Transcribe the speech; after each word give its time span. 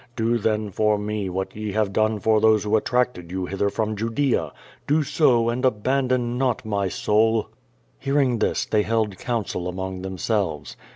Do 0.15 0.39
then 0.39 0.71
for 0.71 0.97
me 0.97 1.29
what 1.29 1.55
ye 1.55 1.73
have 1.73 1.93
done 1.93 2.19
for 2.19 2.41
those 2.41 2.63
who 2.63 2.75
attracted 2.75 3.29
you 3.29 3.45
hither 3.45 3.69
from 3.69 3.95
Judea. 3.95 4.51
Do 4.87 5.03
so 5.03 5.47
and 5.49 5.63
abandon 5.63 6.39
not 6.39 6.65
my 6.65 6.87
^oul." 6.87 7.45
Hearing 7.99 8.39
this, 8.39 8.65
they 8.65 8.81
held 8.81 9.19
counsel 9.19 9.67
among 9.67 10.01
themselves. 10.01 10.75